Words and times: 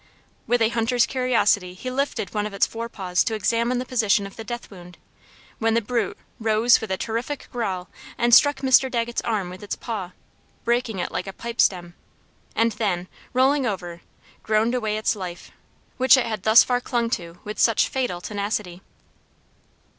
With 0.47 0.63
a 0.63 0.69
hunter's 0.69 1.05
curiosity, 1.05 1.75
he 1.75 1.91
lifted 1.91 2.33
one 2.33 2.47
of 2.47 2.55
its 2.55 2.65
forepaws 2.65 3.23
to 3.23 3.35
examine 3.35 3.77
the 3.77 3.85
position 3.85 4.25
of 4.25 4.35
the 4.35 4.43
death 4.43 4.71
wound, 4.71 4.97
when 5.59 5.75
the 5.75 5.79
brute 5.79 6.17
rose 6.39 6.81
with 6.81 6.89
a 6.89 6.97
terrific 6.97 7.47
growl 7.51 7.87
and 8.17 8.33
struck 8.33 8.61
Mr. 8.61 8.89
Dagget's 8.89 9.21
arm 9.21 9.51
with 9.51 9.61
its 9.61 9.75
paw, 9.75 10.13
breaking 10.63 10.97
it 10.97 11.11
like 11.11 11.27
a 11.27 11.31
pipe 11.33 11.61
stem, 11.61 11.93
and 12.55 12.71
then, 12.71 13.09
rolling 13.31 13.67
over, 13.67 14.01
groaned 14.41 14.73
away 14.73 14.97
its 14.97 15.15
life, 15.15 15.51
which 15.97 16.17
it 16.17 16.25
had 16.25 16.41
thus 16.41 16.63
far 16.63 16.81
clung 16.81 17.07
to 17.11 17.39
with 17.43 17.59
such 17.59 17.87
fatal 17.87 18.21
tenacity. 18.21 18.81